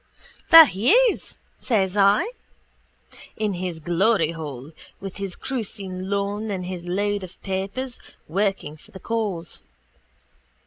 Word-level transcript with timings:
—There 0.49 0.65
he 0.65 0.91
is, 1.11 1.37
says 1.59 1.95
I, 1.95 2.31
in 3.37 3.53
his 3.53 3.79
gloryhole, 3.79 4.71
with 4.99 5.17
his 5.17 5.35
cruiskeen 5.35 6.09
lawn 6.09 6.49
and 6.49 6.65
his 6.65 6.87
load 6.87 7.23
of 7.23 7.39
papers, 7.43 7.99
working 8.27 8.77
for 8.77 8.89
the 8.89 8.99
cause. 8.99 9.61